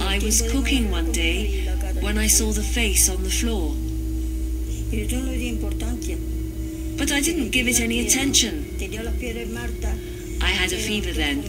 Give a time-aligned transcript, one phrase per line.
[0.00, 1.64] I was cooking one day
[2.00, 3.72] when I saw the face on the floor,
[4.90, 6.16] Y yo no le di importancia.
[6.98, 8.64] but I didn't give it any attention.
[8.78, 9.94] Tenía las piedras Marta.
[10.42, 11.44] I had a fever then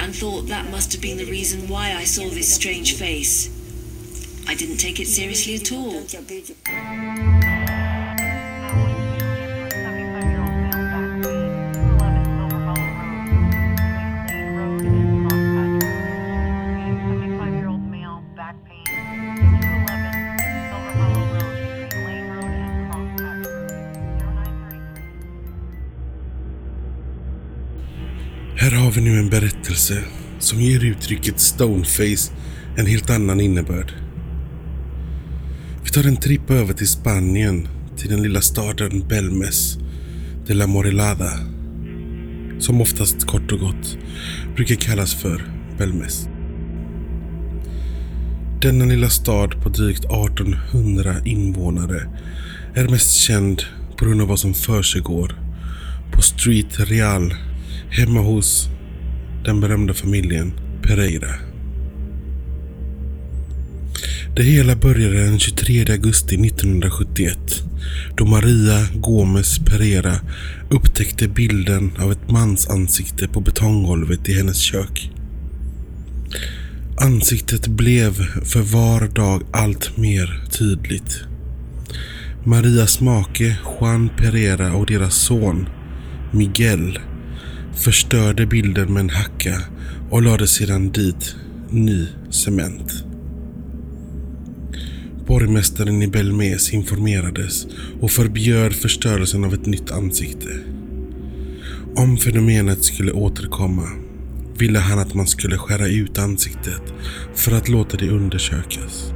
[0.00, 3.48] and thought that must have been the reason why I saw this strange face.
[4.48, 6.02] I didn't take it seriously at all.
[28.60, 30.04] Här har vi nu en berättelse
[30.38, 32.32] som ger uttrycket stoneface
[32.76, 33.92] en helt annan innebörd.
[35.84, 39.78] Vi tar en tripp över till Spanien, till den lilla staden Belmes
[40.46, 41.30] de la Morelada.
[42.58, 43.98] Som oftast kort och gott
[44.56, 46.28] brukar kallas för Belmes.
[48.62, 52.08] Denna lilla stad på drygt 1800 invånare
[52.74, 53.62] är mest känd
[53.96, 55.34] på grund av vad som försiggår
[56.12, 57.34] på Street Real
[57.90, 58.68] hemma hos
[59.44, 61.34] den berömda familjen Pereira.
[64.36, 67.38] Det hela började den 23 augusti 1971
[68.16, 70.14] då Maria Gomes Pereira
[70.70, 75.10] upptäckte bilden av ett mans ansikte på betonggolvet i hennes kök.
[77.00, 78.12] Ansiktet blev
[78.44, 81.20] för var dag allt mer tydligt.
[82.44, 85.68] Marias make Juan Pereira och deras son
[86.32, 86.98] Miguel
[87.78, 89.62] förstörde bilden med en hacka
[90.10, 91.36] och lade sedan dit
[91.70, 93.04] ny cement.
[95.26, 97.66] Borgmästaren i Belmes informerades
[98.00, 100.48] och förbjöd förstörelsen av ett nytt ansikte.
[101.96, 103.88] Om fenomenet skulle återkomma
[104.58, 106.82] ville han att man skulle skära ut ansiktet
[107.34, 109.12] för att låta det undersökas.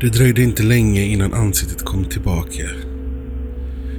[0.00, 2.91] Det dröjde inte länge innan ansiktet kom tillbaka.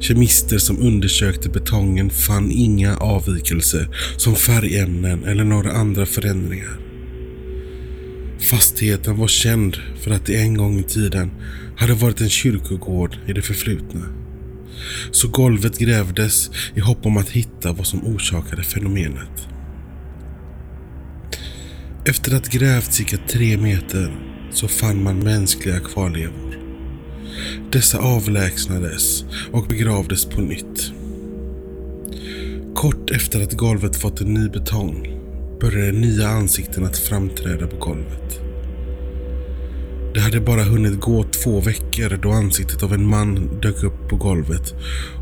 [0.00, 6.78] Kemister som undersökte betongen fann inga avvikelser som färgämnen eller några andra förändringar.
[8.50, 11.30] Fastigheten var känd för att det en gång i tiden
[11.76, 14.04] hade varit en kyrkogård i det förflutna.
[15.10, 19.48] Så golvet grävdes i hopp om att hitta vad som orsakade fenomenet.
[22.04, 24.18] Efter att grävt cirka tre meter
[24.52, 26.47] så fann man mänskliga kvarlevor.
[27.72, 30.92] Dessa avlägsnades och begravdes på nytt.
[32.74, 35.20] Kort efter att golvet fått en ny betong
[35.60, 38.40] började nya ansikten att framträda på golvet.
[40.14, 44.16] Det hade bara hunnit gå två veckor då ansiktet av en man dök upp på
[44.16, 44.74] golvet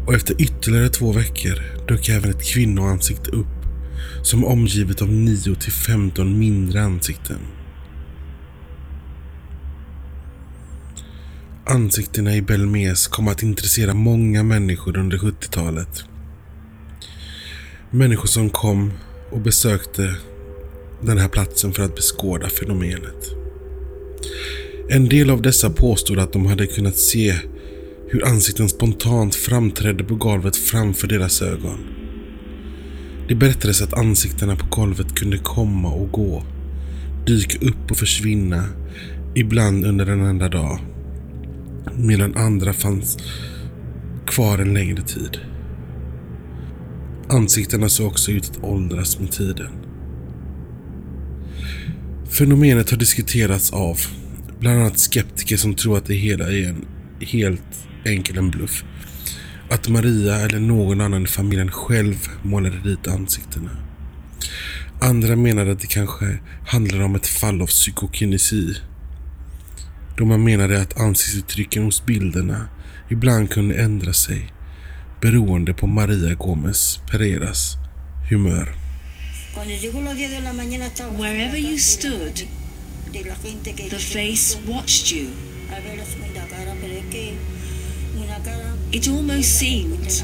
[0.07, 3.47] och efter ytterligare två veckor dök även ett kvinnoansikte upp
[4.23, 7.39] som omgivet av 9 till 15 mindre ansikten.
[11.69, 16.05] Ansiktena i Belmes kom att intressera många människor under 70-talet.
[17.91, 18.93] Människor som kom
[19.31, 20.17] och besökte
[21.03, 23.31] den här platsen för att beskåda fenomenet.
[24.89, 27.35] En del av dessa påstod att de hade kunnat se
[28.09, 31.79] hur ansikten spontant framträdde på golvet framför deras ögon.
[33.29, 36.45] Det berättades att ansiktena på golvet kunde komma och gå,
[37.27, 38.65] dyka upp och försvinna,
[39.35, 40.81] ibland under en enda dag
[41.95, 43.19] medan andra fanns
[44.27, 45.41] kvar en längre tid.
[47.29, 49.71] Ansiktena såg också ut att åldras med tiden.
[52.39, 53.99] Fenomenet har diskuterats av
[54.61, 56.85] bland annat skeptiker som tror att det hela är en
[57.21, 58.85] helt enkel en bluff.
[59.71, 63.71] Att Maria eller någon annan i familjen själv målade dit ansiktena.
[65.01, 68.77] Andra menar att det kanske handlar om ett fall av psykokinesi
[70.17, 72.69] då man menade att ansiktsuttrycken hos bilderna
[73.09, 74.53] ibland kunde ändra sig
[75.21, 77.77] beroende på Maria Gomes Pereiras
[78.31, 78.75] humör.
[79.55, 82.47] Cuando llegó las 10 de la mañana estaba Wherever you stood,
[83.91, 85.29] the face watched you.
[88.93, 90.23] It almost seemed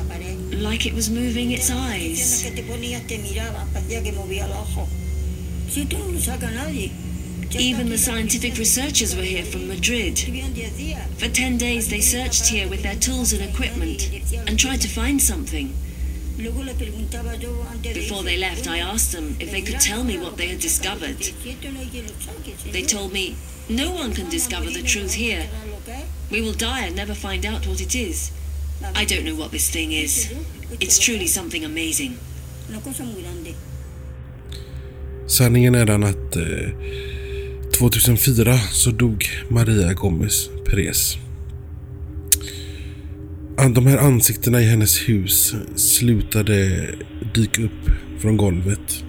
[0.52, 2.44] like it was moving its eyes.
[7.52, 7.60] Que te ponías te miraba, parecía que movía los ojos.
[7.60, 7.60] Si tú no lo saca nadie.
[7.60, 10.16] Ya Even the scientific researchers were here from Madrid.
[10.16, 11.06] Vivían 10 días.
[11.18, 14.10] For 10 days, they searched here with their tools and equipment
[14.46, 15.74] and tried to find something.
[16.38, 19.80] Luego le preguntaba yo antes de Before they left, I asked them if they could
[19.80, 21.22] tell me what they had discovered.
[21.22, 23.36] Si esto no hay quien lo saque, si They told me,
[23.68, 25.46] No one can discover the truth here.
[26.30, 28.32] We will die and never find out what it is.
[28.94, 30.32] I don't know what this thing is.
[30.80, 32.18] It's truly something amazing.
[32.70, 33.04] Una cosa.
[35.26, 36.42] Sanningen är den att eh,
[37.82, 41.16] 2004 så dog Maria Gomez Perez.
[43.74, 46.88] De här ansiktena i hennes hus slutade
[47.34, 49.04] dyka upp från golvet.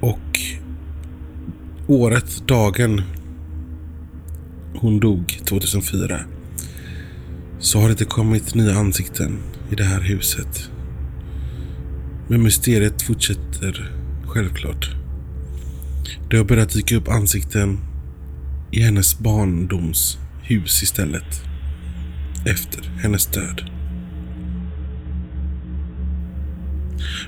[0.00, 0.40] Och
[1.86, 3.02] året, dagen
[4.74, 6.20] hon dog 2004
[7.58, 9.38] så har det inte kommit nya ansikten
[9.70, 10.70] i det här huset.
[12.28, 13.92] Men mysteriet fortsätter
[14.26, 15.03] självklart.
[16.30, 17.78] Det har börjat dyka upp ansikten
[18.72, 21.42] i hennes barndomshus istället.
[22.46, 23.70] Efter hennes död.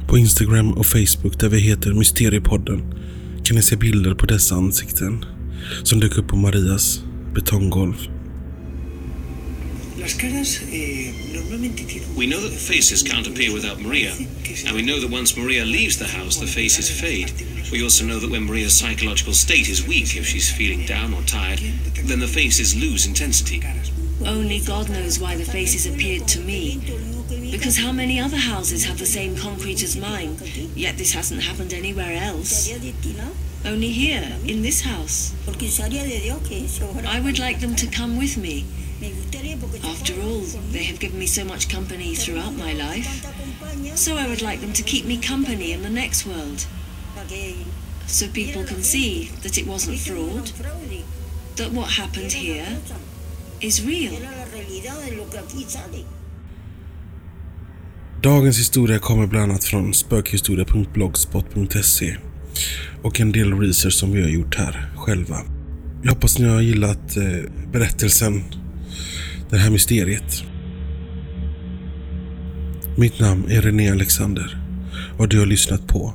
[0.08, 2.82] På Instagram och Facebook där vi heter Mysteriepodden
[3.44, 5.24] kan ni se bilder på dessa ansikten
[5.82, 7.02] som dök upp på Marias
[7.34, 7.96] betonggolv.
[10.00, 11.06] Eh.
[12.16, 14.12] We know that the faces can't appear without Maria,
[14.66, 17.55] and we know that once Maria leaves the house, the faces fade.
[17.72, 21.22] We also know that when Maria's psychological state is weak, if she's feeling down or
[21.22, 21.58] tired,
[22.04, 23.62] then the faces lose intensity.
[24.24, 26.80] Only God knows why the faces appeared to me.
[27.50, 30.38] Because how many other houses have the same concrete as mine,
[30.74, 32.70] yet this hasn't happened anywhere else?
[33.64, 35.34] Only here, in this house.
[35.48, 38.64] I would like them to come with me.
[39.84, 40.40] After all,
[40.70, 43.26] they have given me so much company throughout my life.
[43.96, 46.66] So I would like them to keep me company in the next world.
[48.06, 50.52] So people can see that it wasn't fraud,
[51.56, 52.66] that what happened here
[53.60, 54.12] is real.
[58.22, 62.16] Dagens historia kommer bland annat från spökhistoria.blogspot.se
[63.02, 65.36] och en del research som vi har gjort här själva.
[66.02, 67.38] Jag hoppas ni har gillat eh,
[67.72, 68.44] berättelsen,
[69.50, 70.42] det här mysteriet.
[72.96, 74.58] Mitt namn är René Alexander
[75.18, 76.14] och du har lyssnat på